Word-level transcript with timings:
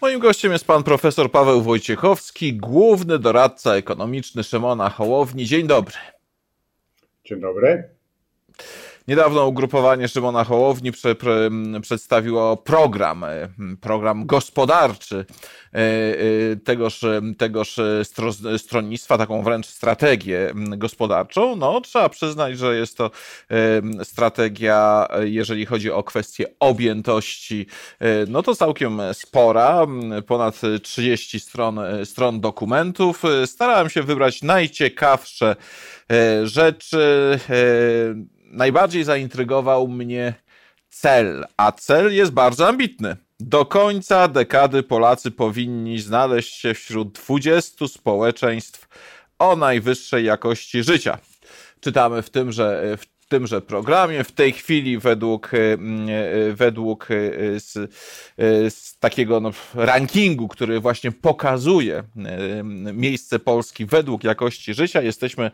Moim 0.00 0.20
gościem 0.20 0.52
jest 0.52 0.66
pan 0.66 0.82
profesor 0.82 1.30
Paweł 1.30 1.62
Wojciechowski, 1.62 2.54
główny 2.54 3.18
doradca 3.18 3.74
ekonomiczny 3.74 4.44
Szymona 4.44 4.90
Hołowni. 4.90 5.46
Dzień 5.46 5.66
dobry. 5.66 5.94
Dzień 7.24 7.40
dobry. 7.40 7.88
Niedawno 9.08 9.46
ugrupowanie 9.46 10.08
Szymona 10.08 10.44
Hołowni 10.44 10.92
prze, 10.92 11.14
pre, 11.14 11.50
przedstawiło 11.82 12.56
program, 12.56 13.24
e, 13.24 13.48
program 13.80 14.26
gospodarczy 14.26 15.24
e, 15.74 15.78
e, 15.78 16.56
tegoż, 16.56 17.00
tegoż 17.38 17.76
stro, 18.02 18.32
stronnictwa, 18.58 19.18
taką 19.18 19.42
wręcz 19.42 19.66
strategię 19.66 20.52
gospodarczą. 20.54 21.56
No, 21.56 21.80
trzeba 21.80 22.08
przyznać, 22.08 22.58
że 22.58 22.76
jest 22.76 22.96
to 22.96 23.10
strategia, 24.04 25.08
jeżeli 25.20 25.66
chodzi 25.66 25.90
o 25.90 26.02
kwestię 26.02 26.46
objętości, 26.60 27.66
no 28.28 28.42
to 28.42 28.54
całkiem 28.54 29.00
spora, 29.12 29.86
ponad 30.26 30.60
30 30.82 31.40
stron, 31.40 31.80
stron 32.04 32.40
dokumentów. 32.40 33.22
Starałem 33.46 33.90
się 33.90 34.02
wybrać 34.02 34.42
najciekawsze 34.42 35.56
rzeczy 36.44 37.38
najbardziej 38.50 39.04
zaintrygował 39.04 39.88
mnie 39.88 40.34
cel, 40.88 41.46
a 41.56 41.72
cel 41.72 42.14
jest 42.14 42.32
bardzo 42.32 42.68
ambitny. 42.68 43.16
Do 43.40 43.66
końca 43.66 44.28
dekady 44.28 44.82
Polacy 44.82 45.30
powinni 45.30 46.00
znaleźć 46.00 46.54
się 46.54 46.74
wśród 46.74 47.12
20 47.12 47.88
społeczeństw 47.88 48.88
o 49.38 49.56
najwyższej 49.56 50.24
jakości 50.24 50.82
życia. 50.82 51.18
Czytamy 51.80 52.22
w 52.22 52.30
tym, 52.30 52.52
że 52.52 52.96
w 52.96 53.17
tymże 53.28 53.60
programie. 53.60 54.24
W 54.24 54.32
tej 54.32 54.52
chwili 54.52 54.98
według, 54.98 55.54
e, 55.54 55.58
e, 55.58 55.78
według 56.52 57.08
e, 57.10 57.14
z, 57.60 57.72
z 58.74 58.98
takiego 58.98 59.40
no, 59.40 59.50
rankingu, 59.74 60.48
który 60.48 60.80
właśnie 60.80 61.12
pokazuje 61.12 62.02
miejsce 62.94 63.38
Polski 63.38 63.86
według 63.86 64.24
jakości 64.24 64.74
życia, 64.74 65.02
jesteśmy 65.02 65.50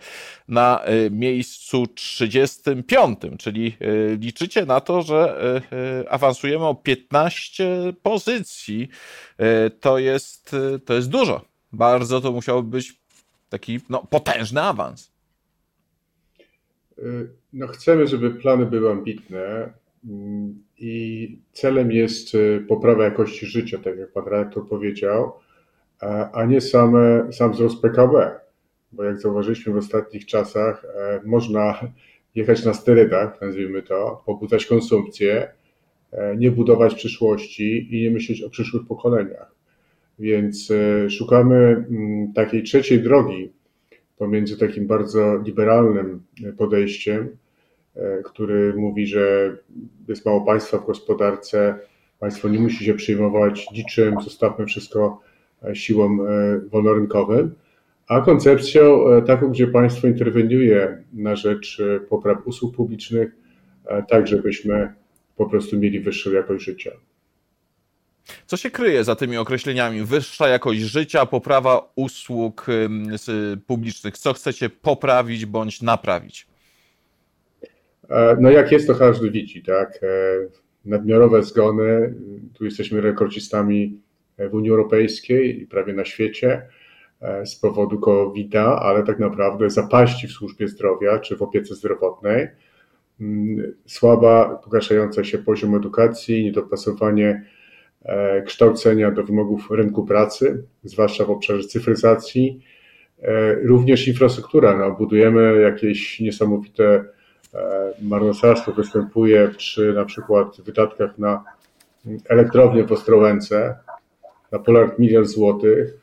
na 0.48 0.80
miejscu 1.10 1.86
35, 1.86 3.18
czyli 3.38 3.76
liczycie 4.20 4.66
na 4.66 4.80
to, 4.80 5.02
że 5.02 5.36
awansujemy 6.10 6.64
o 6.64 6.74
15 6.74 7.92
pozycji. 8.02 8.88
To 9.80 9.98
jest, 9.98 10.56
to 10.84 10.94
jest 10.94 11.08
dużo. 11.08 11.44
Bardzo 11.72 12.20
to 12.20 12.32
musiałby 12.32 12.70
być 12.70 12.94
taki 13.48 13.80
no, 13.88 14.06
potężny 14.10 14.62
awans. 14.62 15.13
Y, 16.98 17.28
no 17.52 17.66
chcemy, 17.66 18.06
żeby 18.06 18.30
plany 18.30 18.66
były 18.66 18.90
ambitne 18.90 19.72
mm, 20.04 20.62
i 20.78 21.38
celem 21.52 21.92
jest 21.92 22.34
y, 22.34 22.64
poprawa 22.68 23.04
jakości 23.04 23.46
życia, 23.46 23.78
tak 23.78 23.98
jak 23.98 24.12
pan 24.12 24.24
redaktor 24.24 24.68
powiedział, 24.68 25.32
a 26.32 26.44
nie 26.44 26.60
same, 26.60 27.32
sam 27.32 27.52
wzrost 27.52 27.82
PKB. 27.82 28.40
Bo 28.92 29.04
jak 29.04 29.20
zauważyliśmy 29.20 29.72
w 29.72 29.76
ostatnich 29.76 30.26
czasach, 30.26 30.84
e, 30.84 31.20
można 31.24 31.80
jechać 32.34 32.64
na 32.64 32.74
sterydach, 32.74 33.40
nazwijmy 33.40 33.82
to, 33.82 34.22
pobudzać 34.26 34.66
konsumpcję, 34.66 35.48
e, 36.12 36.36
nie 36.36 36.50
budować 36.50 36.94
przyszłości 36.94 37.96
i 37.96 38.02
nie 38.02 38.10
myśleć 38.10 38.42
o 38.42 38.50
przyszłych 38.50 38.86
pokoleniach. 38.86 39.54
Więc 40.18 40.70
e, 40.70 41.10
szukamy 41.10 41.56
mm, 41.56 42.32
takiej 42.32 42.62
trzeciej 42.62 43.02
drogi, 43.02 43.52
pomiędzy 44.18 44.58
takim 44.58 44.86
bardzo 44.86 45.36
liberalnym 45.44 46.22
podejściem, 46.58 47.36
e, 47.96 48.22
który 48.22 48.74
mówi, 48.74 49.06
że 49.06 49.56
jest 50.08 50.26
mało 50.26 50.40
państwa 50.40 50.78
w 50.78 50.86
gospodarce, 50.86 51.78
państwo 52.20 52.48
nie 52.48 52.58
musi 52.58 52.84
się 52.84 52.94
przyjmować 52.94 53.70
niczym, 53.72 54.14
zostawmy 54.20 54.66
wszystko 54.66 55.20
e, 55.62 55.76
siłom 55.76 56.20
e, 56.20 56.58
wolnorynkowym, 56.58 57.54
a 58.08 58.20
koncepcją 58.20 59.04
taką, 59.26 59.48
gdzie 59.50 59.66
państwo 59.66 60.06
interweniuje 60.06 61.04
na 61.12 61.36
rzecz 61.36 61.82
popraw 62.08 62.46
usług 62.46 62.76
publicznych, 62.76 63.36
tak 64.08 64.26
żebyśmy 64.26 64.92
po 65.36 65.46
prostu 65.46 65.78
mieli 65.78 66.00
wyższą 66.00 66.32
jakość 66.32 66.64
życia. 66.64 66.90
Co 68.46 68.56
się 68.56 68.70
kryje 68.70 69.04
za 69.04 69.16
tymi 69.16 69.36
określeniami? 69.36 70.02
Wyższa 70.02 70.48
jakość 70.48 70.80
życia, 70.80 71.26
poprawa 71.26 71.92
usług 71.96 72.66
publicznych. 73.66 74.18
Co 74.18 74.32
chcecie 74.32 74.70
poprawić 74.70 75.46
bądź 75.46 75.82
naprawić? 75.82 76.46
E, 78.10 78.36
no 78.40 78.50
jak 78.50 78.72
jest, 78.72 78.86
to 78.86 78.94
każdy 78.94 79.30
widzi, 79.30 79.62
tak? 79.62 80.00
E, 80.02 80.06
nadmiarowe 80.84 81.42
zgony, 81.42 82.14
tu 82.54 82.64
jesteśmy 82.64 83.00
rekordzistami 83.00 84.00
w 84.38 84.54
Unii 84.54 84.70
Europejskiej 84.70 85.62
i 85.62 85.66
prawie 85.66 85.92
na 85.92 86.04
świecie 86.04 86.62
e, 87.20 87.46
z 87.46 87.56
powodu 87.56 88.00
covid 88.00 88.56
ale 88.56 89.02
tak 89.02 89.18
naprawdę 89.18 89.70
zapaści 89.70 90.28
w 90.28 90.32
służbie 90.32 90.68
zdrowia 90.68 91.18
czy 91.18 91.36
w 91.36 91.42
opiece 91.42 91.74
zdrowotnej, 91.74 92.48
mm, 93.20 93.74
słaba, 93.86 94.60
pogarszająca 94.64 95.24
się 95.24 95.38
poziom 95.38 95.74
edukacji, 95.74 96.44
niedopasowanie 96.44 97.44
E, 97.44 97.63
kształcenia 98.46 99.10
do 99.10 99.24
wymogów 99.24 99.70
rynku 99.70 100.04
pracy, 100.04 100.64
zwłaszcza 100.82 101.24
w 101.24 101.30
obszarze 101.30 101.64
cyfryzacji. 101.64 102.60
E, 103.22 103.54
również 103.54 104.08
infrastruktura. 104.08 104.76
No, 104.78 104.90
budujemy 104.90 105.60
jakieś 105.60 106.20
niesamowite 106.20 107.04
e, 107.54 107.94
marnotrawstwo 108.02 108.72
występuje 108.72 109.48
przy 109.56 109.92
na 109.92 110.04
przykład 110.04 110.60
wydatkach 110.60 111.18
na 111.18 111.44
elektrownię 112.28 112.84
w 112.84 112.92
Ostrołęce 112.92 113.76
na 114.52 114.58
ponad 114.58 114.98
miliard 114.98 115.28
złotych, 115.28 115.94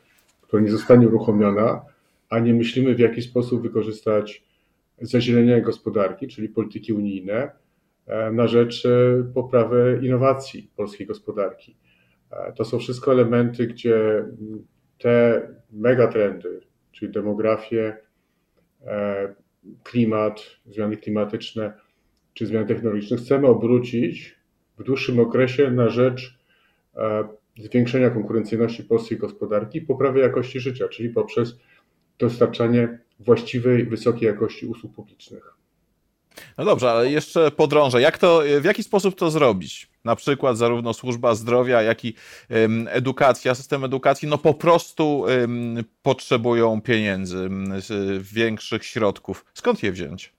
która 0.42 0.64
nie 0.64 0.72
zostanie 0.72 1.08
uruchomiona, 1.08 1.82
a 2.30 2.40
nie 2.40 2.54
myślimy 2.54 2.96
w 2.96 3.00
jaki 3.00 3.22
sposób 3.22 3.62
wykorzystać 3.62 4.44
zazielenienia 5.02 5.62
gospodarki, 5.62 6.28
czyli 6.28 6.50
polityki 6.50 6.94
unijne, 6.94 7.52
na 8.32 8.48
rzecz 8.48 8.88
poprawy 9.34 10.00
innowacji 10.04 10.70
polskiej 10.76 11.08
gospodarki. 11.08 11.76
To 12.56 12.66
są 12.66 12.80
wszystko 12.80 13.12
elementy, 13.12 13.68
gdzie 13.68 14.26
te 14.98 15.48
megatrendy, 15.72 16.60
czyli 16.92 17.12
demografię, 17.12 17.98
e, 18.86 19.34
klimat, 19.84 20.42
zmiany 20.66 20.98
klimatyczne 20.98 21.74
czy 22.34 22.46
zmiany 22.46 22.66
technologiczne, 22.66 23.18
chcemy 23.18 23.48
obrócić 23.48 24.36
w 24.78 24.84
dłuższym 24.84 25.20
okresie 25.20 25.72
na 25.72 25.90
rzecz 25.90 26.40
e, 26.96 27.28
zwiększenia 27.58 28.10
konkurencyjności 28.10 28.84
polskiej 28.84 29.18
gospodarki 29.18 29.78
i 29.78 29.82
poprawy 29.82 30.20
jakości 30.20 30.60
życia, 30.60 30.88
czyli 30.88 31.10
poprzez 31.10 31.58
dostarczanie 32.20 33.00
właściwej, 33.20 33.86
wysokiej 33.86 34.28
jakości 34.28 34.66
usług 34.66 34.96
publicznych. 34.96 35.54
No 36.58 36.66
dobrze, 36.66 36.92
ale 36.92 37.12
jeszcze 37.12 37.52
podrążę. 37.52 38.02
Jak 38.02 38.18
to, 38.18 38.44
w 38.62 38.66
jaki 38.66 38.84
sposób 38.84 39.16
to 39.16 39.32
zrobić? 39.32 39.91
Na 40.06 40.16
przykład 40.16 40.58
zarówno 40.58 40.94
służba 40.94 41.36
zdrowia, 41.36 41.82
jak 41.82 42.06
i 42.06 42.14
edukacja, 42.88 43.56
system 43.56 43.84
edukacji, 43.84 44.28
no 44.28 44.38
po 44.38 44.54
prostu 44.54 45.26
potrzebują 46.04 46.82
pieniędzy, 46.82 47.50
większych 48.34 48.86
środków. 48.86 49.46
Skąd 49.54 49.84
je 49.84 49.92
wziąć? 49.92 50.34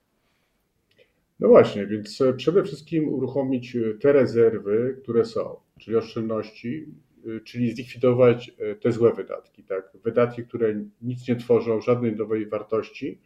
No 1.43 1.49
właśnie, 1.49 1.87
więc 1.87 2.21
e, 2.21 2.33
przede 2.33 2.63
wszystkim 2.63 3.09
uruchomić 3.09 3.75
e, 3.75 3.93
te 3.93 4.13
rezerwy, 4.13 4.97
które 5.03 5.25
są, 5.25 5.55
czyli 5.79 5.95
oszczędności, 5.95 6.85
e, 7.27 7.39
czyli 7.39 7.71
zlikwidować 7.71 8.51
te 8.81 8.91
złe 8.91 9.13
wydatki, 9.13 9.63
tak? 9.63 9.91
Wydatki, 10.03 10.43
które 10.43 10.75
nic 11.01 11.27
nie 11.27 11.35
tworzą, 11.35 11.81
żadnej 11.81 12.15
nowej 12.15 12.49
wartości. 12.49 13.19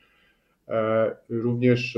Również 1.30 1.98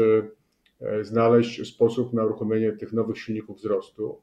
znaleźć 1.02 1.68
sposób 1.68 2.14
na 2.14 2.26
uruchomienie 2.26 2.72
tych 2.72 2.94
nowych 2.94 3.18
silników 3.18 3.58
wzrostu, 3.58 4.22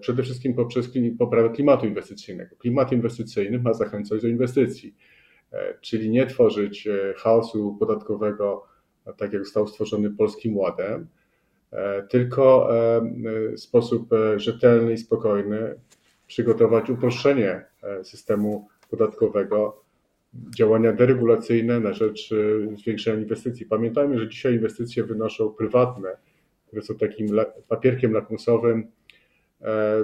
przede 0.00 0.22
wszystkim 0.22 0.54
poprzez 0.54 0.90
poprawę 1.18 1.50
klimatu 1.50 1.86
inwestycyjnego. 1.86 2.56
Klimat 2.56 2.92
inwestycyjny 2.92 3.58
ma 3.58 3.72
zachęcać 3.72 4.22
do 4.22 4.28
inwestycji, 4.28 4.94
e, 5.52 5.74
czyli 5.80 6.10
nie 6.10 6.26
tworzyć 6.26 6.88
chaosu 7.16 7.76
podatkowego, 7.80 8.66
tak 9.16 9.32
jak 9.32 9.44
został 9.44 9.66
stworzony 9.66 10.10
Polskim 10.10 10.56
Ładem, 10.56 11.06
tylko 12.10 12.68
w 13.56 13.60
sposób 13.60 14.10
rzetelny 14.36 14.92
i 14.92 14.98
spokojny 14.98 15.74
przygotować 16.26 16.90
uproszczenie 16.90 17.64
systemu 18.02 18.68
podatkowego 18.90 19.84
działania 20.56 20.92
deregulacyjne 20.92 21.80
na 21.80 21.92
rzecz 21.92 22.32
e, 22.32 22.76
zwiększenia 22.76 23.22
inwestycji. 23.22 23.66
Pamiętajmy, 23.66 24.18
że 24.18 24.28
dzisiaj 24.28 24.54
inwestycje 24.54 25.04
wynoszą 25.04 25.50
prywatne, 25.50 26.16
które 26.66 26.82
są 26.82 26.94
takim 26.94 27.26
papierkiem 27.68 28.12
lakmusowym, 28.12 28.78
e, 28.80 29.03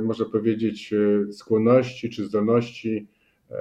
można 0.03 0.25
powiedzieć, 0.25 0.93
e, 0.93 1.33
skłonności 1.33 2.11
czy 2.11 2.25
zdolności 2.25 3.09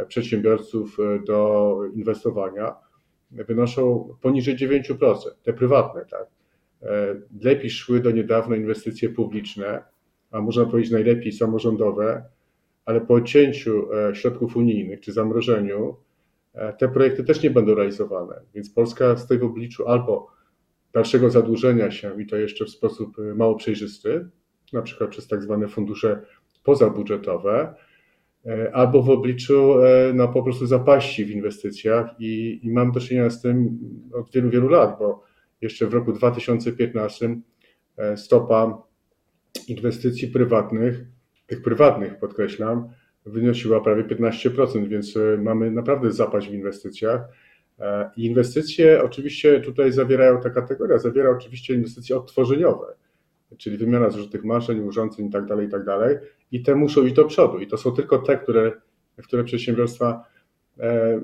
przedsiębiorców 0.07 0.97
do 1.27 1.75
inwestowania, 1.93 2.75
wynoszą 3.31 4.15
poniżej 4.21 4.55
9%, 4.55 5.37
te 5.43 5.53
prywatne, 5.53 6.05
tak. 6.05 6.25
Lepiej 7.41 7.69
szły 7.69 7.99
do 7.99 8.11
niedawna 8.11 8.55
inwestycje 8.55 9.09
publiczne, 9.09 9.83
a 10.31 10.41
można 10.41 10.65
powiedzieć 10.65 10.91
najlepiej 10.91 11.31
samorządowe, 11.31 12.23
ale 12.85 13.01
po 13.01 13.13
odcięciu 13.13 13.87
środków 14.13 14.57
unijnych 14.57 14.99
czy 14.99 15.11
zamrożeniu 15.11 15.95
te 16.77 16.89
projekty 16.89 17.23
też 17.23 17.43
nie 17.43 17.49
będą 17.49 17.75
realizowane. 17.75 18.41
Więc 18.55 18.69
Polska 18.69 19.17
stoi 19.17 19.37
w 19.37 19.43
obliczu 19.43 19.87
albo 19.87 20.27
dalszego 20.93 21.29
zadłużenia 21.29 21.91
się 21.91 22.21
i 22.21 22.25
to 22.25 22.37
jeszcze 22.37 22.65
w 22.65 22.69
sposób 22.69 23.17
mało 23.35 23.55
przejrzysty, 23.55 24.29
na 24.73 24.81
przykład 24.81 25.09
przez 25.09 25.27
tak 25.27 25.43
zwane 25.43 25.67
fundusze 25.67 26.21
pozabudżetowe, 26.63 27.75
E, 28.45 28.75
albo 28.75 29.03
w 29.03 29.09
obliczu 29.09 29.83
e, 29.83 30.13
no, 30.13 30.27
po 30.27 30.43
prostu 30.43 30.67
zapaści 30.67 31.25
w 31.25 31.31
inwestycjach 31.31 32.15
i, 32.19 32.59
i 32.63 32.71
mam 32.71 32.91
do 32.91 32.99
czynienia 32.99 33.29
z 33.29 33.41
tym 33.41 33.79
od 34.13 34.31
wielu, 34.31 34.49
wielu 34.49 34.67
lat, 34.67 34.99
bo 34.99 35.23
jeszcze 35.61 35.87
w 35.87 35.93
roku 35.93 36.13
2015 36.13 37.39
e, 37.97 38.17
stopa 38.17 38.83
inwestycji 39.67 40.27
prywatnych, 40.27 41.05
tych 41.47 41.61
prywatnych 41.61 42.19
podkreślam, 42.19 42.89
wynosiła 43.25 43.81
prawie 43.81 44.03
15%, 44.03 44.87
więc 44.87 45.13
mamy 45.37 45.71
naprawdę 45.71 46.11
zapaść 46.11 46.49
w 46.49 46.53
inwestycjach. 46.53 47.21
Inwestycje 48.17 49.03
oczywiście 49.03 49.59
tutaj 49.61 49.91
zawierają, 49.91 50.41
ta 50.41 50.49
kategoria 50.49 50.97
zawiera 50.97 51.29
oczywiście 51.29 51.73
inwestycje 51.73 52.17
odtworzeniowe 52.17 52.95
czyli 53.57 53.77
wymiana 53.77 54.09
zużytych 54.09 54.43
maszyn, 54.43 54.87
urządzeń 54.87 55.25
itd., 55.25 55.47
tak 55.47 55.59
itd. 55.59 55.85
Tak 55.85 56.21
I 56.51 56.63
te 56.63 56.75
muszą 56.75 57.05
iść 57.05 57.15
do 57.15 57.25
przodu. 57.25 57.59
I 57.59 57.67
to 57.67 57.77
są 57.77 57.91
tylko 57.91 58.19
te, 58.19 58.37
które, 58.37 58.71
które 59.17 59.43
przedsiębiorstwa 59.43 60.25
e, 60.79 61.21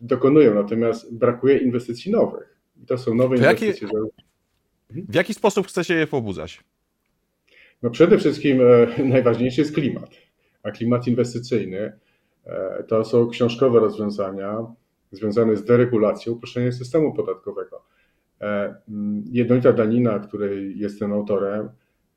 dokonują. 0.00 0.54
Natomiast 0.54 1.14
brakuje 1.14 1.58
inwestycji 1.58 2.12
nowych. 2.12 2.56
I 2.82 2.86
to 2.86 2.98
są 2.98 3.14
nowe 3.14 3.36
to 3.36 3.42
inwestycje. 3.42 3.88
Jaki, 4.90 5.06
w 5.10 5.14
jaki 5.14 5.34
sposób 5.34 5.66
chcecie 5.66 5.94
je 5.94 6.06
pobudzać? 6.06 6.64
No 7.82 7.90
przede 7.90 8.18
wszystkim 8.18 8.60
e, 8.60 9.04
najważniejszy 9.14 9.60
jest 9.60 9.74
klimat. 9.74 10.10
A 10.62 10.70
klimat 10.70 11.06
inwestycyjny 11.06 11.92
e, 12.46 12.84
to 12.88 13.04
są 13.04 13.28
książkowe 13.28 13.80
rozwiązania 13.80 14.66
związane 15.12 15.56
z 15.56 15.64
deregulacją, 15.64 16.32
uproszczeniem 16.32 16.72
systemu 16.72 17.14
podatkowego. 17.14 17.84
E, 18.40 18.74
mm, 18.88 19.24
jednolita 19.32 19.72
danina, 19.72 20.18
której 20.18 20.78
jestem 20.78 21.12
autorem, 21.12 21.68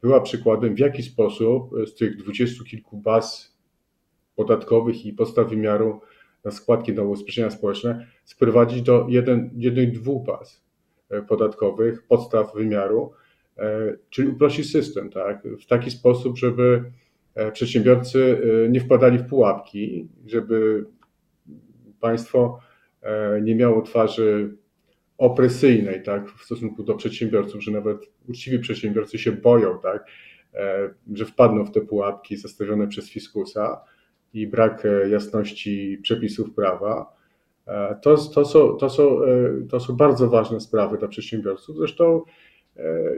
była 0.02 0.22
przykładem, 0.22 0.76
w 0.76 0.80
jaki 0.80 1.04
sposób 1.04 1.72
z 1.86 1.96
tych 1.96 2.18
dwudziestu 2.18 2.64
kilku 2.64 2.98
baz 2.98 3.58
podatkowych 4.36 5.06
i 5.06 5.14
podstaw 5.14 5.50
wymiaru 5.50 6.02
na 6.44 6.52
składki 6.52 6.94
na 6.94 7.02
ubezpieczenia 7.02 7.50
społeczne 7.50 8.08
sprowadzić 8.26 8.82
do 8.82 9.06
jeden, 9.10 9.50
jednej, 9.56 9.92
dwóch 9.92 10.26
baz 10.26 10.64
e, 11.10 11.22
podatkowych, 11.22 12.08
podstaw 12.08 12.54
wymiaru, 12.56 13.12
e, 13.58 13.96
czyli 14.10 14.28
uprościć 14.28 14.72
system, 14.72 15.10
tak? 15.10 15.44
W 15.62 15.66
taki 15.66 15.92
sposób, 15.92 16.38
żeby 16.38 16.92
przedsiębiorcy 17.54 18.42
nie 18.70 18.80
wpadali 18.80 19.18
w 19.18 19.26
pułapki, 19.26 20.08
żeby 20.26 20.86
państwo 22.00 22.60
nie 23.42 23.56
miało 23.56 23.82
twarzy 23.82 24.58
opresyjnej 25.20 26.04
tak, 26.04 26.32
w 26.32 26.44
stosunku 26.44 26.84
do 26.84 26.96
przedsiębiorców, 26.96 27.64
że 27.64 27.72
nawet 27.72 27.98
uczciwi 28.30 28.60
przedsiębiorcy 28.60 29.18
się 29.18 29.32
boją, 29.32 29.80
tak, 29.80 30.06
e, 30.54 30.94
że 31.14 31.26
wpadną 31.26 31.66
w 31.66 31.72
te 31.72 31.82
pułapki 31.82 32.38
zastawione 32.38 32.88
przez 32.88 33.10
fiskusa 33.10 33.82
i 34.34 34.48
brak 34.48 34.86
e, 34.86 35.10
jasności 35.10 36.00
przepisów 36.02 36.54
prawa. 36.54 37.14
E, 37.68 38.00
to, 38.02 38.18
to, 38.18 38.46
są, 38.46 38.78
to, 38.78 38.90
są, 38.90 39.20
to 39.70 39.80
są 39.80 39.94
bardzo 39.94 40.30
ważne 40.30 40.60
sprawy 40.60 40.98
dla 40.98 41.08
przedsiębiorców. 41.08 41.78
Zresztą, 41.78 42.22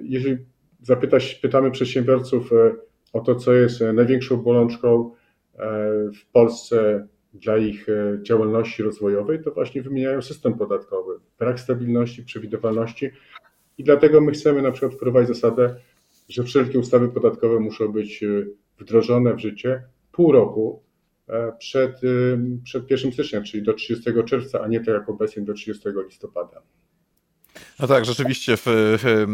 jeżeli 0.04 0.38
zapytać, 0.82 1.36
pytamy 1.36 1.72
przedsiębiorców 1.72 2.50
o 3.14 3.20
to, 3.20 3.36
co 3.36 3.54
jest 3.54 3.82
największą 3.94 4.38
bolączką 4.38 5.12
w 6.14 6.32
Polsce 6.32 7.08
dla 7.34 7.58
ich 7.58 7.90
e, 7.90 8.20
działalności 8.22 8.84
rozwojowej, 8.84 9.44
to 9.44 9.52
właśnie 9.52 9.82
wymieniają 9.82 10.22
system 10.22 10.54
podatkowy, 10.54 11.20
brak 11.40 11.60
stabilności, 11.60 12.24
przewidywalności 12.24 13.12
i 13.78 13.84
dlatego 13.84 14.22
my 14.22 14.32
chcemy 14.32 14.62
na 14.62 14.72
przykład 14.72 14.94
wprowadzić 14.94 15.36
zasadę, 15.36 15.76
że 16.30 16.44
wszelkie 16.44 16.80
ustawy 16.80 17.10
podatkowe 17.10 17.60
muszą 17.60 17.88
być 17.88 18.24
e, 18.24 18.28
wdrożone 18.80 19.36
w 19.36 19.40
życie 19.40 19.84
pół 20.12 20.32
roku 20.32 20.84
e, 21.28 21.52
przed, 21.60 22.02
przed 22.64 22.92
1 22.92 23.12
stycznia, 23.12 23.42
czyli 23.42 23.64
do 23.64 23.74
30 23.74 24.12
czerwca, 24.26 24.62
a 24.62 24.68
nie 24.68 24.80
tak 24.80 24.88
jak 24.88 25.10
obecnie 25.10 25.44
do 25.44 25.54
30 25.54 25.90
listopada. 26.06 26.62
No 27.80 27.88
tak, 27.88 28.06
rzeczywiście 28.06 28.58
w, 28.58 28.64
w, 28.66 29.26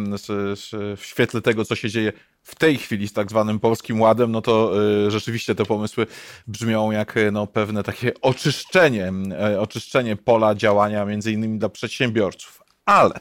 w, 0.97 1.05
świetle 1.05 1.41
tego, 1.41 1.65
co 1.65 1.75
się 1.75 1.89
dzieje 1.89 2.13
w 2.43 2.55
tej 2.55 2.77
chwili 2.77 3.07
z 3.07 3.13
tak 3.13 3.29
zwanym 3.29 3.59
Polskim 3.59 4.01
Ładem, 4.01 4.31
no 4.31 4.41
to 4.41 4.71
y, 5.07 5.11
rzeczywiście 5.11 5.55
te 5.55 5.65
pomysły 5.65 6.07
brzmią 6.47 6.91
jak 6.91 7.15
no, 7.31 7.47
pewne 7.47 7.83
takie 7.83 8.11
oczyszczenie, 8.21 9.13
y, 9.53 9.59
oczyszczenie 9.59 10.15
pola 10.15 10.55
działania 10.55 11.05
między 11.05 11.31
innymi 11.31 11.59
dla 11.59 11.69
przedsiębiorców. 11.69 12.61
Ale 12.85 13.19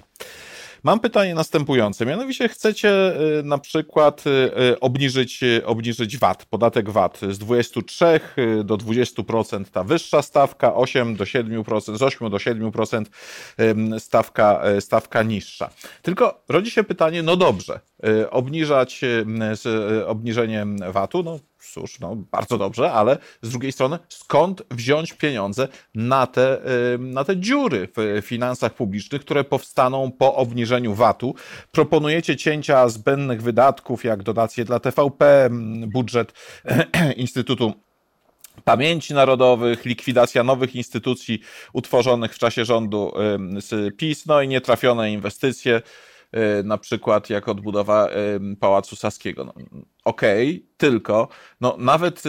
Mam 0.87 1.01
pytanie 1.01 1.35
następujące. 1.35 2.07
Mianowicie 2.07 2.49
chcecie 2.49 2.91
y, 3.39 3.43
na 3.43 3.59
przykład 3.59 4.27
y, 4.27 4.31
y, 4.31 4.81
obniżyć, 4.81 5.41
obniżyć 5.65 6.19
VAT, 6.19 6.45
podatek 6.45 6.91
VAT 6.91 7.21
z 7.31 7.39
23 7.39 8.21
do 8.65 8.77
20% 8.77 9.65
ta 9.65 9.85
wyższa 9.85 10.23
stawka, 10.23 10.75
8 10.75 11.17
do 11.17 11.25
7%, 11.25 11.97
z 11.97 12.03
8 12.03 12.31
do 12.31 12.37
7% 12.37 13.05
stawka, 13.99 14.63
stawka 14.81 15.23
niższa. 15.23 15.71
Tylko 16.03 16.45
rodzi 16.49 16.71
się 16.71 16.85
pytanie, 16.85 17.23
no 17.23 17.37
dobrze, 17.37 17.81
obniżać 18.31 19.01
obniżenie 20.07 20.67
VAT-u, 20.93 21.23
no 21.23 21.39
cóż, 21.73 22.01
no 22.01 22.17
bardzo 22.17 22.59
dobrze, 22.59 22.93
ale 22.93 23.19
z 23.43 23.51
drugiej 23.51 23.73
strony 23.73 23.99
skąd 24.09 24.63
wziąć 24.71 25.13
pieniądze 25.13 25.69
na 25.95 26.27
te, 26.27 26.61
na 26.99 27.25
te 27.25 27.37
dziury 27.37 27.89
w 27.97 28.23
finansach 28.27 28.75
publicznych, 28.75 29.21
które 29.21 29.45
powstaną 29.45 30.13
po 30.13 30.35
obniżeniu 30.35 30.95
VAT-u? 30.95 31.35
Proponujecie 31.73 32.37
cięcia 32.37 32.89
zbędnych 32.89 33.43
wydatków, 33.43 34.05
jak 34.05 34.23
dotacje 34.23 34.65
dla 34.65 34.81
TVP, 34.81 35.49
budżet 35.87 36.33
Instytutu 37.17 37.73
Pamięci 38.65 39.15
Narodowych, 39.15 39.85
likwidacja 39.85 40.45
nowych 40.45 40.75
instytucji 40.75 41.41
utworzonych 41.73 42.35
w 42.35 42.39
czasie 42.39 42.65
rządu 42.65 43.13
PiS, 43.97 44.27
no 44.27 44.43
i 44.43 44.49
nietrafione 44.49 45.13
inwestycje. 45.13 45.83
E, 46.33 46.63
na 46.63 46.79
przykład 46.79 47.31
jak 47.31 47.49
odbudowa 47.49 48.09
Pałacu 48.61 48.97
Saskiego. 48.97 49.45
No, 49.45 49.53
Okej, 50.05 50.51
okay, 50.51 50.69
tylko 50.77 51.29
no, 51.61 51.77
nawet 51.79 52.23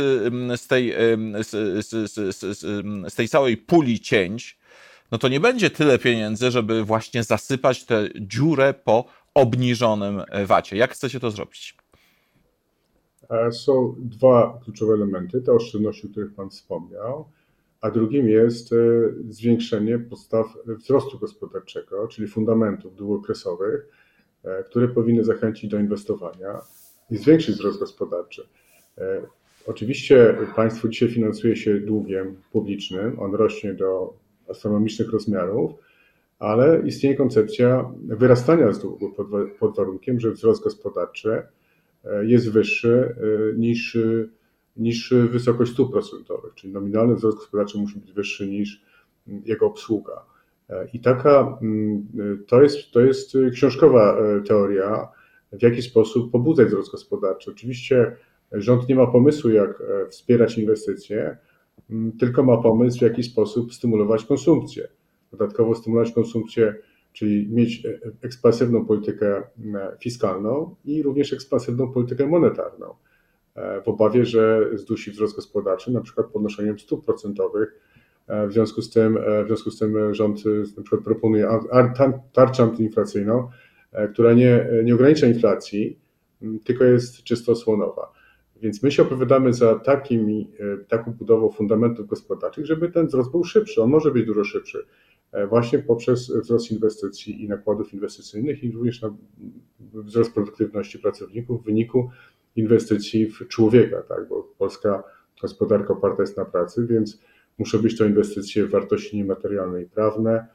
z 0.56 0.68
tej, 0.68 0.94
z, 1.42 1.50
z, 1.88 2.16
z, 2.36 2.60
z 3.14 3.16
tej 3.16 3.28
całej 3.28 3.58
puli 3.58 4.00
cięć, 4.00 4.60
no 5.12 5.18
to 5.18 5.28
nie 5.28 5.40
będzie 5.40 5.70
tyle 5.70 6.00
pieniędzy, 6.00 6.52
żeby 6.52 6.84
właśnie 6.84 7.24
zasypać 7.24 7.86
tę 7.86 8.10
dziurę 8.16 8.74
po 8.74 9.06
obniżonym 9.34 10.22
VAT-ie. 10.46 10.80
Jak 10.80 10.92
chcecie 10.92 11.20
to 11.20 11.32
zrobić? 11.32 11.78
E, 13.30 13.52
są 13.52 13.96
dwa 14.00 14.60
kluczowe 14.64 14.94
elementy, 14.94 15.42
te 15.42 15.52
oszczędności, 15.52 16.08
o 16.08 16.10
których 16.10 16.36
Pan 16.36 16.50
wspomniał 16.50 17.30
a 17.82 17.92
drugim 17.92 18.30
jest 18.30 18.74
e, 18.74 18.76
zwiększenie 19.30 20.00
podstaw 20.00 20.48
wzrostu 20.66 21.20
gospodarczego, 21.20 22.08
czyli 22.08 22.28
fundamentów 22.28 22.96
długookresowych, 22.96 23.88
e, 24.44 24.64
które 24.64 24.88
powinny 24.88 25.24
zachęcić 25.24 25.72
do 25.72 25.80
inwestowania 25.80 26.62
i 27.12 27.18
zwiększyć 27.18 27.56
wzrost 27.56 27.80
gospodarczy. 27.80 28.48
E, 28.98 29.22
oczywiście 29.68 30.38
państwo 30.56 30.88
dzisiaj 30.88 31.10
finansuje 31.10 31.56
się 31.56 31.80
długiem 31.80 32.36
publicznym, 32.52 33.20
on 33.20 33.36
rośnie 33.36 33.74
do 33.74 34.14
astronomicznych 34.50 35.12
rozmiarów, 35.12 35.72
ale 36.40 36.82
istnieje 36.86 37.16
koncepcja 37.16 37.92
wyrastania 38.04 38.74
z 38.74 38.80
długu 38.80 39.10
pod, 39.10 39.28
pod 39.60 39.76
warunkiem, 39.76 40.20
że 40.20 40.32
wzrost 40.32 40.64
gospodarczy 40.64 41.42
jest 42.22 42.52
wyższy 42.52 43.16
niż 43.56 43.98
niż 44.78 45.14
wysokość 45.30 45.72
stóp 45.72 45.92
procentowych, 45.92 46.54
czyli 46.54 46.74
nominalny 46.74 47.16
wzrost 47.16 47.38
gospodarczy 47.38 47.78
musi 47.78 48.00
być 48.00 48.14
wyższy 48.14 48.48
niż 48.48 48.82
jego 49.28 49.66
obsługa. 49.66 50.26
I 50.94 51.00
taka, 51.00 51.58
mm, 51.62 52.08
to 52.48 52.62
jest, 52.62 52.92
to 52.92 53.02
jest 53.02 53.38
książkowa 53.54 54.18
e, 54.18 54.42
teoria, 54.42 55.08
w 55.52 55.62
jaki 55.62 55.82
sposób 55.82 56.32
pobudzać 56.32 56.68
wzrost 56.68 56.92
gospodarczy. 56.92 57.52
Oczywiście 57.52 58.16
rząd 58.52 58.90
nie 58.90 58.96
ma 58.96 59.08
pomysłu, 59.08 59.50
jak 59.50 59.82
e, 59.82 60.10
wspierać 60.10 60.58
inwestycje, 60.58 61.38
mm, 61.90 62.12
tylko 62.12 62.44
ma 62.44 62.58
pomysł, 62.58 63.00
w 63.00 63.02
jaki 63.02 63.24
sposób 63.24 63.74
stymulować 63.74 64.26
konsumpcję. 64.26 64.88
Dodatkowo 65.32 65.76
stymulować 65.76 66.12
konsumpcję, 66.12 66.76
czyli 67.14 67.50
mieć 67.50 67.86
e, 67.86 68.00
ekspansywną 68.22 68.86
politykę 68.86 69.44
fiskalną 70.00 70.76
i 70.86 71.04
również 71.04 71.34
ekspansywną 71.34 71.92
politykę 71.92 72.28
monetarną. 72.28 72.94
E, 73.58 73.82
w 73.82 73.88
obawie, 73.88 74.26
że 74.26 74.70
zdusi 74.74 75.12
wzrost 75.12 75.36
gospodarczy, 75.36 75.92
na 75.92 76.02
przykład 76.02 76.28
podnoszeniem 76.28 76.80
stóp 76.80 77.06
procentowych. 77.06 77.80
E, 78.28 78.48
w 78.48 78.54
związku 78.54 78.82
z 78.82 78.90
tym, 78.90 79.18
e, 79.18 79.44
w 79.44 79.48
związku 79.48 79.72
z 79.72 79.80
tym 79.80 80.14
rząd 80.14 80.44
na 80.78 80.84
przykład 80.84 81.04
proponuje 81.04 81.50
tarczę 82.34 82.64
antyinflacyjną, 82.64 83.50
która 84.14 84.34
nie, 84.34 84.68
nie 84.84 84.96
ogranicza 84.96 85.28
inflacji, 85.28 86.00
tylko 86.64 86.84
jest 86.84 87.24
czysto 87.24 87.52
osłonowa. 87.52 88.12
Więc 88.62 88.84
my 88.84 88.92
się 88.92 89.04
opowiadamy 89.04 89.54
za 89.54 89.76
takimi, 89.76 90.52
taką 90.88 91.12
budową 91.12 91.52
fundamentów 91.52 92.08
gospodarczych, 92.08 92.66
żeby 92.66 92.92
ten 92.92 93.08
wzrost 93.08 93.32
był 93.32 93.44
szybszy. 93.44 93.82
On 93.82 93.90
może 93.90 94.12
być 94.12 94.26
dużo 94.26 94.44
szybszy 94.44 94.86
właśnie 95.50 95.80
poprzez 95.80 96.32
wzrost 96.32 96.72
inwestycji 96.72 97.44
i 97.44 97.48
nakładów 97.48 97.94
inwestycyjnych 97.94 98.64
i 98.64 98.72
również 98.72 99.02
na 99.02 99.16
wzrost 99.94 100.34
produktywności 100.34 101.00
pracowników 101.00 101.62
w 101.62 101.66
wyniku 101.66 102.10
inwestycji 102.58 103.28
w 103.28 103.48
człowieka, 103.48 104.02
tak? 104.02 104.28
bo 104.30 104.44
polska 104.58 105.04
gospodarka 105.42 105.94
oparta 105.94 106.24
jest 106.24 106.38
na 106.38 106.46
pracy, 106.46 106.88
więc 106.90 107.22
muszą 107.58 107.80
być 107.80 107.98
to 107.98 108.06
inwestycje 108.06 108.66
w 108.66 108.70
wartości 108.70 109.18
niematerialne 109.18 109.82
i 109.82 109.86
prawne, 109.86 110.48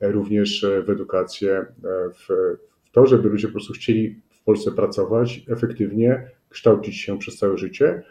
również 0.00 0.66
w 0.86 0.90
edukację, 0.90 1.66
w, 2.14 2.28
w 2.84 2.90
to, 2.92 3.06
żeby 3.06 3.28
ludzie 3.28 3.48
po 3.48 3.52
prostu 3.52 3.72
chcieli 3.72 4.20
w 4.30 4.44
Polsce 4.44 4.72
pracować 4.72 5.44
efektywnie, 5.48 6.30
kształcić 6.48 6.96
się 6.96 7.18
przez 7.18 7.38
całe 7.38 7.58
życie 7.58 8.02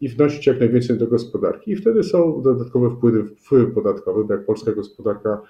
i 0.00 0.08
wnosić 0.08 0.46
jak 0.46 0.60
najwięcej 0.60 0.98
do 0.98 1.06
gospodarki. 1.06 1.70
I 1.70 1.76
wtedy 1.76 2.02
są 2.02 2.42
dodatkowe 2.42 2.90
wpływy, 2.90 3.24
wpływy 3.24 3.72
podatkowe, 3.72 4.24
bo 4.24 4.34
jak 4.34 4.46
polska 4.46 4.72
gospodarka, 4.72 5.42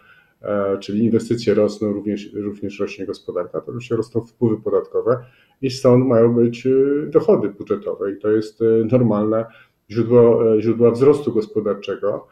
e, 0.43 0.79
czyli 0.79 1.05
inwestycje 1.05 1.55
rosną, 1.55 1.93
również, 1.93 2.33
również 2.33 2.81
rośnie 2.81 3.07
gospodarka, 3.07 3.61
to 3.61 3.67
oczywiście 3.67 3.97
rosną 3.97 4.21
wpływy 4.21 4.63
podatkowe 4.63 5.25
i 5.65 5.71
stąd 5.71 6.07
mają 6.07 6.35
być 6.35 6.67
e, 6.67 6.71
dochody 7.07 7.49
budżetowe 7.49 8.13
i 8.13 8.19
to 8.19 8.31
jest 8.31 8.63
e, 8.63 8.65
normalne 8.93 9.45
źródło, 9.91 10.61
źródła 10.61 10.91
wzrostu 10.91 11.33
gospodarczego, 11.33 12.27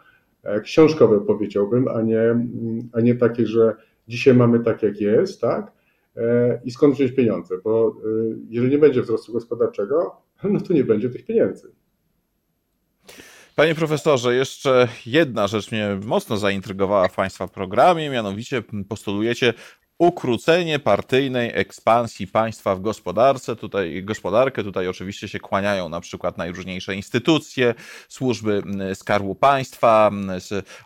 książkowe 0.63 1.21
powiedziałbym, 1.21 1.89
a 1.89 2.03
nie, 2.03 2.47
a 2.93 3.01
nie 3.01 3.15
takie, 3.15 3.47
że 3.47 3.75
dzisiaj 4.09 4.35
mamy 4.35 4.61
tak 4.61 4.83
jak 4.83 5.01
jest, 5.01 5.41
tak? 5.41 5.73
I 6.65 6.71
skąd 6.71 6.95
wziąć 6.95 7.13
pieniądze, 7.13 7.55
bo 7.65 7.97
jeżeli 8.49 8.71
nie 8.71 8.79
będzie 8.79 9.03
wzrostu 9.03 9.33
gospodarczego, 9.33 10.17
no 10.45 10.61
to 10.61 10.73
nie 10.73 10.85
będzie 10.85 11.11
tych 11.11 11.25
pieniędzy. 11.25 11.73
Panie 13.57 13.75
profesorze, 13.75 14.35
jeszcze 14.35 14.89
jedna 15.07 15.47
rzecz 15.47 15.73
mnie 15.73 16.01
mocno 16.05 16.37
zaintrygowała 16.37 17.09
w 17.09 17.15
Państwa 17.15 17.49
programie, 17.49 18.11
mianowicie 18.11 18.63
postulujecie 18.89 19.55
ukrócenie 20.03 20.79
partyjnej 20.79 21.51
ekspansji 21.55 22.27
państwa 22.27 22.75
w 22.77 22.81
gospodarce. 22.81 23.57
Tutaj 23.57 24.03
gospodarkę, 24.05 24.65
tutaj 24.65 24.89
oczywiście 24.89 25.29
się 25.29 25.41
kłaniają 25.41 25.89
na 25.89 26.01
przykład 26.01 26.39
najróżniejsze 26.39 26.95
instytucje, 26.95 27.75
służby 28.09 28.63
Skarbu 28.95 29.35
Państwa, 29.35 30.11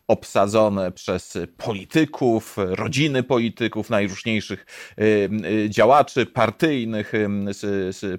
obsadzone 0.09 0.93
przez 0.93 1.39
polityków, 1.57 2.57
rodziny 2.57 3.23
polityków, 3.23 3.91
najróżniejszych 3.91 4.67
y, 5.01 5.29
y, 5.65 5.71
działaczy 5.71 6.27
partyjnych, 6.27 7.13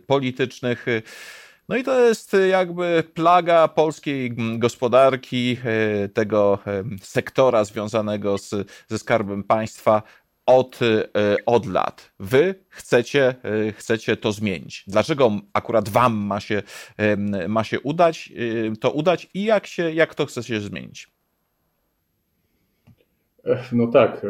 politycznych. 0.07 0.85
No 1.69 1.77
i 1.77 1.83
to 1.83 1.99
jest 1.99 2.35
jakby 2.49 3.03
plaga 3.13 3.67
polskiej 3.67 4.31
gospodarki, 4.57 5.57
y, 6.05 6.09
tego 6.09 6.59
sektora 7.01 7.63
związanego 7.65 8.37
z, 8.37 8.49
ze 8.87 8.99
skarbem 8.99 9.43
państwa 9.43 10.03
od, 10.47 10.79
od 11.45 11.65
lat. 11.65 12.11
Wy 12.19 12.55
chcecie, 12.69 13.35
chcecie 13.75 14.17
to 14.17 14.31
zmienić. 14.31 14.83
Dlaczego 14.87 15.31
akurat 15.53 15.89
wam 15.89 16.13
ma 16.15 16.39
się, 16.39 16.63
ma 17.47 17.63
się 17.63 17.79
udać, 17.79 18.33
to 18.79 18.91
udać 18.91 19.29
i 19.33 19.43
jak, 19.43 19.67
się, 19.67 19.91
jak 19.91 20.15
to 20.15 20.25
chce 20.25 20.43
się 20.43 20.59
zmienić? 20.59 21.11
No 23.71 23.87
tak, 23.87 24.25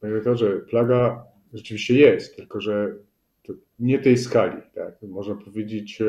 panie 0.00 0.14
rektorze, 0.14 0.50
plaga 0.50 1.24
rzeczywiście 1.54 1.94
jest, 1.98 2.36
tylko 2.36 2.60
że 2.60 2.94
nie 3.78 3.98
tej 3.98 4.16
skali. 4.16 4.62
Tak? 4.74 5.02
Można 5.02 5.34
powiedzieć, 5.34 6.02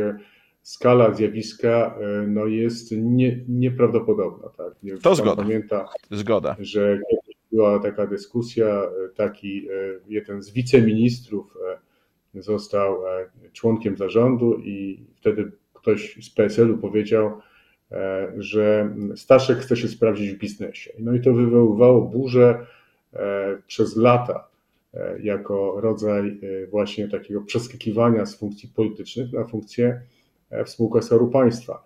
skala 0.61 1.13
zjawiska 1.13 1.97
e, 2.01 2.27
no, 2.27 2.45
jest 2.45 2.91
nie, 2.91 3.39
nieprawdopodobna. 3.47 4.49
Tak? 4.49 4.73
Nie, 4.83 4.97
to 4.97 5.15
zgoda. 5.15 5.43
Pamięta, 5.43 5.85
zgoda. 6.11 6.55
że 6.59 6.99
była 7.51 7.79
taka 7.79 8.07
dyskusja, 8.07 8.67
e, 8.67 9.09
taki 9.15 9.67
e, 9.69 9.71
jeden 10.07 10.41
z 10.41 10.51
wiceministrów 10.51 11.57
został 12.33 12.97
członkiem 13.53 13.97
zarządu 13.97 14.59
i 14.59 15.05
wtedy 15.15 15.51
ktoś 15.73 16.17
z 16.21 16.29
PSL-u 16.29 16.77
powiedział, 16.77 17.31
że 18.37 18.95
Staszek 19.15 19.57
chce 19.57 19.77
się 19.77 19.87
sprawdzić 19.87 20.31
w 20.31 20.37
biznesie. 20.37 20.93
No 20.99 21.13
i 21.13 21.21
to 21.21 21.33
wywoływało 21.33 22.01
burzę 22.01 22.65
przez 23.67 23.97
lata 23.97 24.47
jako 25.23 25.81
rodzaj 25.81 26.39
właśnie 26.71 27.07
takiego 27.07 27.41
przeskakiwania 27.41 28.25
z 28.25 28.39
funkcji 28.39 28.69
politycznych 28.75 29.33
na 29.33 29.45
funkcje 29.45 30.01
E, 30.49 30.65
w 30.65 30.69
Państwa. 31.27 31.83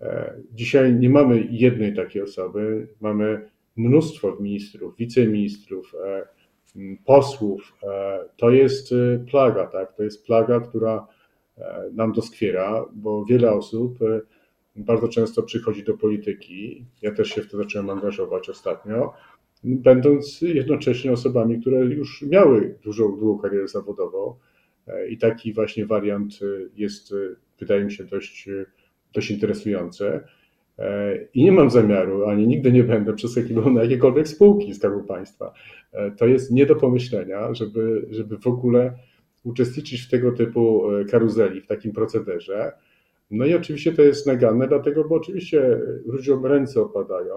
E, 0.00 0.34
dzisiaj 0.54 0.94
nie 0.94 1.10
mamy 1.10 1.46
jednej 1.50 1.94
takiej 1.94 2.22
osoby, 2.22 2.88
mamy 3.00 3.48
mnóstwo 3.76 4.36
ministrów, 4.40 4.96
wiceministrów, 4.96 5.92
e, 6.04 6.26
posłów. 7.04 7.72
To 8.36 8.50
jest 8.50 8.94
plaga, 9.30 9.66
tak? 9.66 9.96
To 9.96 10.02
jest 10.02 10.26
plaga, 10.26 10.60
która 10.60 11.06
nam 11.92 12.12
doskwiera, 12.12 12.84
bo 12.92 13.24
wiele 13.24 13.52
osób 13.52 13.98
bardzo 14.76 15.08
często 15.08 15.42
przychodzi 15.42 15.84
do 15.84 15.96
polityki. 15.96 16.84
Ja 17.02 17.14
też 17.14 17.28
się 17.28 17.42
w 17.42 17.50
to 17.50 17.56
zacząłem 17.56 17.90
angażować 17.90 18.48
ostatnio, 18.48 19.12
będąc 19.64 20.40
jednocześnie 20.42 21.12
osobami, 21.12 21.60
które 21.60 21.78
już 21.78 22.22
miały 22.22 22.78
dużą, 22.82 23.16
długą 23.16 23.42
karierę 23.42 23.68
zawodową. 23.68 24.34
I 25.08 25.18
taki 25.18 25.52
właśnie 25.52 25.86
wariant 25.86 26.38
jest 26.76 27.14
wydaje 27.60 27.84
mi 27.84 27.92
się 27.92 28.04
dość, 28.04 28.48
dość 29.12 29.30
interesujące. 29.30 30.28
E, 30.80 31.18
I 31.34 31.44
nie 31.44 31.52
mam 31.52 31.70
zamiaru, 31.70 32.24
ani 32.24 32.46
nigdy 32.46 32.72
nie 32.72 32.84
będę 32.84 33.12
przeskakiwał 33.12 33.70
na 33.70 33.82
jakiekolwiek 33.82 34.28
spółki 34.28 34.74
Skarbu 34.74 35.04
Państwa. 35.04 35.52
E, 35.92 36.10
to 36.10 36.26
jest 36.26 36.50
nie 36.50 36.66
do 36.66 36.76
pomyślenia, 36.76 37.54
żeby, 37.54 38.06
żeby 38.10 38.38
w 38.38 38.46
ogóle 38.46 38.92
uczestniczyć 39.44 40.02
w 40.02 40.10
tego 40.10 40.32
typu 40.32 40.90
e, 40.90 41.04
karuzeli, 41.04 41.60
w 41.60 41.66
takim 41.66 41.92
procederze. 41.92 42.72
No 43.30 43.46
i 43.46 43.54
oczywiście 43.54 43.92
to 43.92 44.02
jest 44.02 44.26
naganne, 44.26 44.68
dlatego, 44.68 45.04
bo 45.04 45.14
oczywiście 45.14 45.80
ludziom 46.06 46.46
ręce 46.46 46.80
opadają, 46.80 47.34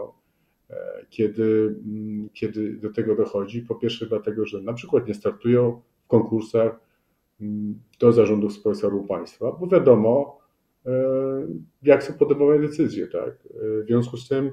kiedy, 1.09 1.75
mm, 1.85 2.29
kiedy 2.33 2.73
do 2.73 2.93
tego 2.93 3.15
dochodzi. 3.15 3.61
Po 3.61 3.75
pierwsze, 3.75 4.05
dlatego, 4.05 4.45
że 4.45 4.61
na 4.61 4.73
przykład 4.73 5.07
nie 5.07 5.13
startują 5.13 5.81
w 6.05 6.07
konkursach, 6.07 6.79
do 7.99 8.11
zarządów 8.11 8.53
spółek 8.53 8.77
Skarbu 8.77 9.03
Państwa, 9.03 9.51
bo 9.51 9.67
wiadomo, 9.67 10.42
jak 11.83 12.03
są 12.03 12.13
podejmowane 12.13 12.67
decyzje. 12.67 13.07
Tak? 13.07 13.47
W 13.83 13.85
związku 13.87 14.17
z 14.17 14.27
tym 14.27 14.51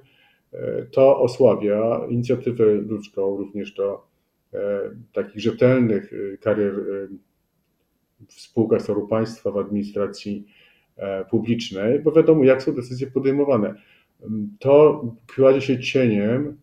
e, 0.53 0.83
to 0.83 1.21
osłabia 1.21 2.07
inicjatywę 2.09 2.65
ludzką, 2.65 3.37
również 3.37 3.73
do 3.73 4.07
e, 4.55 4.81
takich 5.13 5.43
rzetelnych 5.43 6.13
karier 6.41 6.75
w 8.29 8.41
spółkach 8.41 8.83
Skarbu 8.83 9.09
Państwa, 9.09 9.51
w 9.51 9.59
administracji 9.59 10.47
publicznej, 11.31 12.01
bo 12.01 12.13
wiadomo, 12.13 12.45
jak 12.45 12.63
są 12.63 12.75
decyzje 12.75 13.07
podejmowane. 13.07 13.75
To 14.59 15.05
kładzie 15.35 15.61
się 15.61 15.81
cieniem 15.81 16.61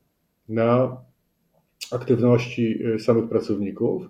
na 0.49 0.97
aktywności 1.91 2.83
samych 2.99 3.29
pracowników 3.29 4.09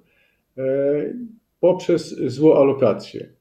poprzez 1.60 2.16
złą 2.16 2.58
alokację 2.58 3.37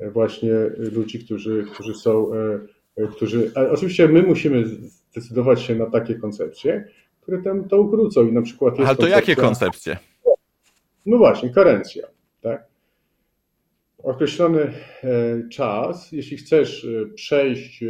właśnie 0.00 0.52
ludzi, 0.78 1.24
którzy, 1.24 1.66
którzy 1.74 1.94
są, 1.94 2.30
e, 2.34 3.06
którzy, 3.06 3.52
oczywiście 3.70 4.08
my 4.08 4.22
musimy 4.22 4.64
zdecydować 5.10 5.62
się 5.62 5.74
na 5.74 5.86
takie 5.86 6.14
koncepcje, 6.14 6.88
które 7.20 7.42
tam 7.42 7.68
to 7.68 7.80
ukrócą 7.80 8.28
i 8.28 8.32
na 8.32 8.42
przykład 8.42 8.78
jest 8.78 8.88
Ale 8.88 8.96
to 8.96 9.08
jakie 9.08 9.36
koncepcje? 9.36 9.96
No 11.06 11.18
właśnie, 11.18 11.50
karencja, 11.50 12.06
tak? 12.40 12.66
Określony 14.02 14.60
e, 14.60 15.48
czas, 15.48 16.12
jeśli 16.12 16.36
chcesz 16.36 16.84
e, 16.84 17.06
przejść, 17.06 17.84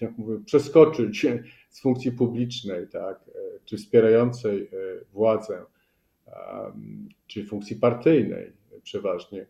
jak 0.00 0.18
mówię, 0.18 0.44
przeskoczyć 0.44 1.26
z 1.70 1.80
funkcji 1.80 2.12
publicznej, 2.12 2.88
tak, 2.88 3.20
czy 3.64 3.76
wspierającej 3.76 4.70
władzę, 5.12 5.62
czy 7.26 7.44
funkcji 7.44 7.76
partyjnej, 7.76 8.52
przeważnie 8.82 9.40
e, 9.40 9.46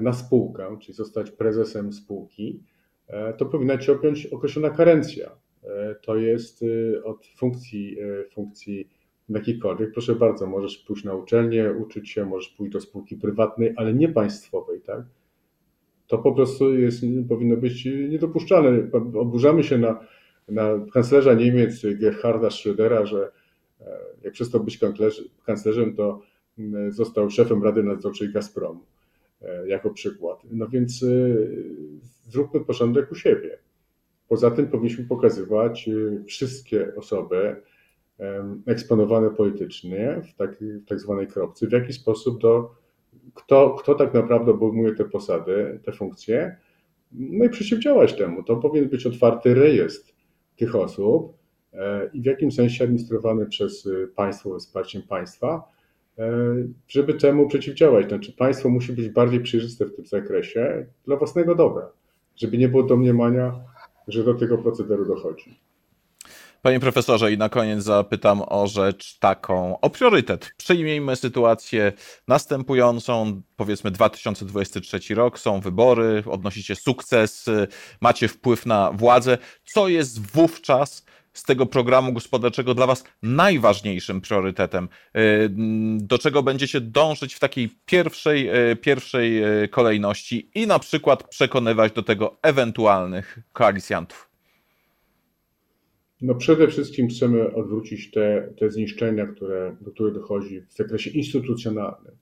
na 0.00 0.12
spółkę, 0.12 0.76
czyli 0.80 0.94
zostać 0.94 1.30
prezesem 1.30 1.92
spółki, 1.92 2.62
e, 3.08 3.32
to 3.32 3.46
powinna 3.46 3.78
Cię 3.78 3.92
objąć 3.92 4.26
określona 4.26 4.70
karencja. 4.70 5.30
E, 5.64 5.94
to 5.94 6.16
jest 6.16 6.64
od 7.04 7.26
funkcji, 7.26 7.96
funkcji 8.32 8.88
jakiejkolwiek. 9.28 9.92
Proszę 9.92 10.14
bardzo, 10.14 10.46
możesz 10.46 10.78
pójść 10.78 11.04
na 11.04 11.14
uczelnię, 11.14 11.72
uczyć 11.72 12.10
się, 12.10 12.24
możesz 12.24 12.48
pójść 12.48 12.72
do 12.72 12.80
spółki 12.80 13.16
prywatnej, 13.16 13.72
ale 13.76 13.94
nie 13.94 14.08
państwowej, 14.08 14.80
tak? 14.80 15.02
To 16.06 16.18
po 16.18 16.32
prostu 16.32 16.78
jest, 16.78 17.04
powinno 17.28 17.56
być 17.56 17.84
niedopuszczalne. 17.84 18.90
Oburzamy 19.14 19.64
się 19.64 19.78
na, 19.78 20.06
na 20.48 20.70
kanclerza 20.92 21.34
Niemiec 21.34 21.82
Gerharda 22.00 22.48
Schrödera, 22.48 23.06
że 23.06 23.32
jak 24.22 24.32
przestał 24.32 24.64
być 24.64 24.80
kanclerzem, 25.44 25.96
to 25.96 26.20
został 26.88 27.30
szefem 27.30 27.62
Rady 27.62 27.82
Nadzorczej 27.82 28.32
Gazpromu. 28.32 28.80
Jako 29.66 29.90
przykład. 29.90 30.38
No 30.50 30.68
więc 30.68 31.04
zróbmy 32.28 32.60
porządek 32.60 33.12
u 33.12 33.14
siebie. 33.14 33.58
Poza 34.28 34.50
tym 34.50 34.66
powinniśmy 34.66 35.04
pokazywać 35.04 35.90
wszystkie 36.26 36.94
osoby 36.96 37.56
eksponowane 38.66 39.30
politycznie 39.30 40.22
w 40.32 40.36
tak, 40.36 40.56
w 40.60 40.84
tak 40.84 41.00
zwanej 41.00 41.26
kropce, 41.26 41.66
w 41.66 41.72
jaki 41.72 41.92
sposób 41.92 42.40
do, 42.40 42.74
kto, 43.34 43.70
kto 43.70 43.94
tak 43.94 44.14
naprawdę 44.14 44.52
obejmuje 44.52 44.94
te 44.94 45.04
posady, 45.04 45.80
te 45.84 45.92
funkcje, 45.92 46.56
no 47.12 47.44
i 47.44 47.48
przeciwdziałać 47.48 48.16
temu. 48.16 48.42
To 48.42 48.56
powinien 48.56 48.88
być 48.88 49.06
otwarty 49.06 49.54
rejestr 49.54 50.12
tych 50.56 50.76
osób 50.76 51.38
e, 51.72 52.10
i 52.12 52.22
w 52.22 52.24
jakim 52.24 52.52
sensie 52.52 52.84
administrowany 52.84 53.46
przez 53.46 53.86
e, 53.86 54.06
państwo, 54.06 54.58
wsparciem 54.58 55.02
państwa, 55.02 55.62
e, 55.68 55.81
żeby 56.88 57.14
temu 57.14 57.48
przeciwdziałać. 57.48 58.08
Znaczy 58.08 58.32
państwo 58.32 58.68
musi 58.68 58.92
być 58.92 59.08
bardziej 59.08 59.40
przejrzyste 59.40 59.84
w 59.84 59.96
tym 59.96 60.06
zakresie 60.06 60.86
dla 61.06 61.16
własnego 61.16 61.54
dobra, 61.54 61.88
żeby 62.36 62.58
nie 62.58 62.68
było 62.68 62.82
domniemania, 62.82 63.54
że 64.08 64.24
do 64.24 64.34
tego 64.34 64.58
procederu 64.58 65.06
dochodzi. 65.06 65.60
Panie 66.62 66.80
profesorze, 66.80 67.32
i 67.32 67.38
na 67.38 67.48
koniec 67.48 67.84
zapytam 67.84 68.42
o 68.48 68.66
rzecz 68.66 69.18
taką, 69.18 69.80
o 69.80 69.90
priorytet. 69.90 70.50
Przyjmijmy 70.56 71.16
sytuację 71.16 71.92
następującą, 72.28 73.42
powiedzmy 73.56 73.90
2023 73.90 75.14
rok, 75.14 75.38
są 75.38 75.60
wybory, 75.60 76.22
odnosicie 76.30 76.76
sukces, 76.76 77.46
macie 78.00 78.28
wpływ 78.28 78.66
na 78.66 78.92
władzę. 78.92 79.38
Co 79.64 79.88
jest 79.88 80.32
wówczas 80.32 81.04
z 81.32 81.42
tego 81.42 81.66
programu 81.66 82.12
gospodarczego 82.12 82.74
dla 82.74 82.86
Was 82.86 83.04
najważniejszym 83.22 84.20
priorytetem? 84.20 84.88
Do 85.96 86.18
czego 86.18 86.42
będziecie 86.42 86.80
dążyć 86.80 87.34
w 87.34 87.38
takiej 87.38 87.70
pierwszej, 87.86 88.50
pierwszej 88.80 89.42
kolejności 89.70 90.50
i 90.54 90.66
na 90.66 90.78
przykład 90.78 91.28
przekonywać 91.28 91.92
do 91.92 92.02
tego 92.02 92.36
ewentualnych 92.42 93.38
koalicjantów? 93.52 94.32
No 96.22 96.34
przede 96.34 96.68
wszystkim 96.68 97.08
chcemy 97.08 97.54
odwrócić 97.54 98.10
te, 98.10 98.52
te 98.58 98.70
zniszczenia, 98.70 99.26
które, 99.26 99.76
do 99.80 99.90
których 99.90 100.14
dochodzi 100.14 100.60
w 100.60 100.72
zakresie 100.72 101.10
instytucjonalnym, 101.10 102.16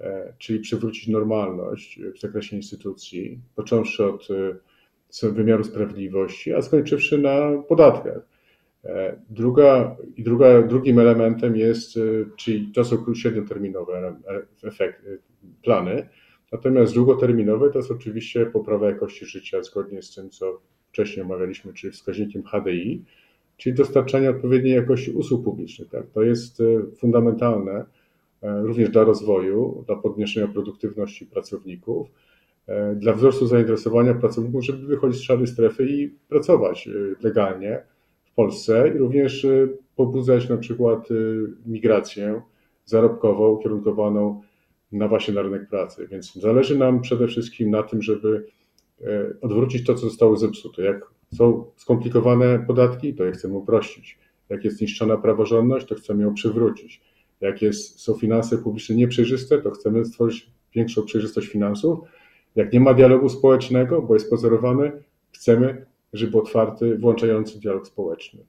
e, 0.00 0.34
czyli 0.38 0.60
przywrócić 0.60 1.08
normalność 1.08 2.00
w 2.14 2.20
zakresie 2.20 2.56
instytucji, 2.56 3.40
począwszy 3.56 4.04
od 4.04 4.28
e, 5.22 5.32
wymiaru 5.32 5.64
sprawiedliwości, 5.64 6.54
a 6.54 6.62
skończywszy 6.62 7.18
na 7.18 7.62
podatkach. 7.68 8.20
E, 8.84 9.20
druga, 9.30 9.96
i 10.16 10.22
druga, 10.22 10.62
drugim 10.62 10.98
elementem 10.98 11.56
jest, 11.56 11.98
czyli 12.36 12.72
to 12.74 12.84
są 12.84 13.14
średnioterminowe 13.14 14.16
efekty, 14.64 15.18
plany, 15.62 16.08
natomiast 16.52 16.94
długoterminowe 16.94 17.70
to 17.70 17.78
jest 17.78 17.90
oczywiście 17.90 18.46
poprawa 18.46 18.86
jakości 18.86 19.26
życia 19.26 19.62
zgodnie 19.62 20.02
z 20.02 20.14
tym, 20.14 20.30
co 20.30 20.60
wcześniej 20.88 21.26
omawialiśmy, 21.26 21.72
czyli 21.72 21.92
wskaźnikiem 21.92 22.42
HDI, 22.42 23.04
czyli 23.56 23.74
dostarczania 23.74 24.30
odpowiedniej 24.30 24.74
jakości 24.74 25.10
usług 25.10 25.44
publicznych. 25.44 25.88
Tak? 25.88 26.06
To 26.14 26.22
jest 26.22 26.60
e, 26.60 26.64
fundamentalne 26.96 27.84
e, 28.42 28.62
również 28.62 28.90
dla 28.90 29.04
rozwoju, 29.04 29.84
dla 29.86 29.96
podniesienia 29.96 30.48
produktywności 30.48 31.26
pracowników, 31.26 32.08
e, 32.66 32.94
dla 32.94 33.12
wzrostu 33.12 33.46
zainteresowania 33.46 34.14
pracowników, 34.14 34.64
żeby 34.64 34.86
wychodzić 34.86 35.20
z 35.20 35.24
szarej 35.24 35.46
strefy 35.46 35.86
i 35.86 36.08
pracować 36.28 36.88
legalnie 37.22 37.82
Polsce 38.40 38.92
i 38.94 38.98
również 38.98 39.46
pobudzać 39.96 40.48
na 40.48 40.56
przykład 40.56 41.08
migrację 41.66 42.42
zarobkową 42.84 43.48
ukierunkowaną 43.48 44.42
na 44.92 45.08
właśnie 45.08 45.34
na 45.34 45.42
rynek 45.42 45.68
pracy. 45.68 46.08
Więc 46.10 46.34
zależy 46.34 46.78
nam 46.78 47.00
przede 47.00 47.28
wszystkim 47.28 47.70
na 47.70 47.82
tym, 47.82 48.02
żeby 48.02 48.46
odwrócić 49.40 49.86
to, 49.86 49.94
co 49.94 50.00
zostało 50.00 50.36
zepsute. 50.36 50.82
Jak 50.82 51.10
są 51.34 51.64
skomplikowane 51.76 52.64
podatki, 52.66 53.14
to 53.14 53.24
je 53.24 53.32
chcemy 53.32 53.56
uprościć. 53.56 54.18
Jak 54.48 54.64
jest 54.64 54.80
niszczona 54.80 55.16
praworządność, 55.16 55.86
to 55.86 55.94
chcemy 55.94 56.22
ją 56.22 56.34
przywrócić. 56.34 57.00
Jak 57.40 57.62
jest, 57.62 58.00
są 58.00 58.14
finanse 58.14 58.58
publiczne 58.58 58.96
nieprzejrzyste, 58.96 59.58
to 59.58 59.70
chcemy 59.70 60.04
stworzyć 60.04 60.50
większą 60.74 61.02
przejrzystość 61.02 61.48
finansów. 61.48 61.98
Jak 62.56 62.72
nie 62.72 62.80
ma 62.80 62.94
dialogu 62.94 63.28
społecznego, 63.28 64.02
bo 64.02 64.14
jest 64.14 64.30
pozorowany, 64.30 64.92
chcemy, 65.32 65.86
żeby 66.12 66.38
otwarty, 66.38 66.98
włączający 66.98 67.60
dialog 67.60 67.86
społeczny. 67.86 68.44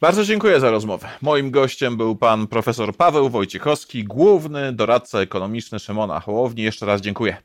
Bardzo 0.00 0.24
dziękuję 0.24 0.60
za 0.60 0.70
rozmowę. 0.70 1.08
Moim 1.22 1.50
gościem 1.50 1.96
był 1.96 2.16
pan 2.16 2.46
profesor 2.46 2.96
Paweł 2.96 3.28
Wojciechowski, 3.28 4.04
główny 4.04 4.72
doradca 4.72 5.20
ekonomiczny 5.20 5.78
Szymona 5.78 6.20
Hołowni. 6.20 6.62
Jeszcze 6.62 6.86
raz 6.86 7.00
dziękuję. 7.00 7.36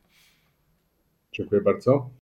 Dziękuję 1.32 1.62
bardzo. 1.62 2.10